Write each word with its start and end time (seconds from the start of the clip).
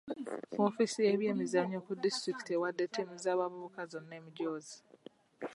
Woofiisi 0.59 0.99
y'ebyemizannyo 1.05 1.79
ku 1.85 1.91
disitulikiti 2.03 2.51
ewadde 2.55 2.85
ttiimu 2.87 3.15
z'abavubuka 3.23 3.81
zonna 3.91 4.13
emijoozi. 4.19 4.77